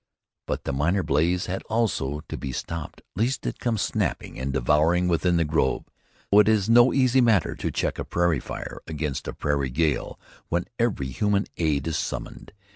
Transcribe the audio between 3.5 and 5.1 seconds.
come snapping and devouring